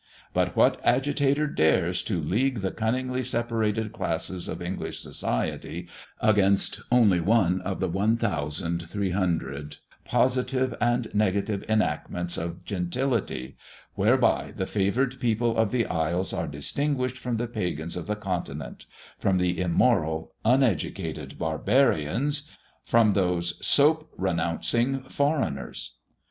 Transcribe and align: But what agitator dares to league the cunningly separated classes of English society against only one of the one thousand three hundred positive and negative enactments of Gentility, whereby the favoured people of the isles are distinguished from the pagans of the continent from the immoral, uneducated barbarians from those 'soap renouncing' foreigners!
But 0.33 0.55
what 0.55 0.81
agitator 0.83 1.45
dares 1.45 2.01
to 2.05 2.19
league 2.19 2.61
the 2.61 2.71
cunningly 2.71 3.21
separated 3.21 3.91
classes 3.93 4.47
of 4.47 4.59
English 4.59 4.97
society 4.97 5.87
against 6.19 6.81
only 6.91 7.19
one 7.21 7.61
of 7.61 7.79
the 7.79 7.87
one 7.87 8.17
thousand 8.17 8.89
three 8.89 9.11
hundred 9.11 9.75
positive 10.03 10.73
and 10.81 11.13
negative 11.13 11.63
enactments 11.69 12.35
of 12.35 12.65
Gentility, 12.65 13.57
whereby 13.93 14.51
the 14.57 14.65
favoured 14.65 15.19
people 15.19 15.55
of 15.55 15.69
the 15.69 15.85
isles 15.85 16.33
are 16.33 16.47
distinguished 16.47 17.19
from 17.19 17.37
the 17.37 17.45
pagans 17.47 17.95
of 17.95 18.07
the 18.07 18.15
continent 18.15 18.87
from 19.19 19.37
the 19.37 19.59
immoral, 19.61 20.31
uneducated 20.43 21.37
barbarians 21.37 22.49
from 22.83 23.11
those 23.11 23.63
'soap 23.63 24.09
renouncing' 24.17 25.03
foreigners! 25.03 25.93